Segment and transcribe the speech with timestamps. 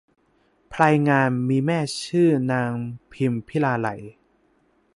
[0.73, 2.71] พลายงามมีแม่ชื่อนาง
[3.11, 4.01] พิมพิลาไลย